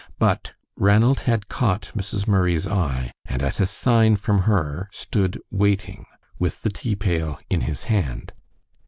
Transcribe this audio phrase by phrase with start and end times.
[0.17, 2.27] But Ranald had caught Mrs.
[2.27, 6.07] Murray's eye, and at a sign from her, stood waiting
[6.39, 8.33] with the tea pail in his hand.